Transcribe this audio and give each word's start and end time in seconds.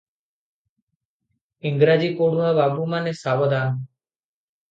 ଇଂରେଜୀ 1.71 2.09
ପଢୁଆ 2.21 2.49
ବାବୁମାନେ 2.61 3.13
ସାବଧାନ! 3.23 3.79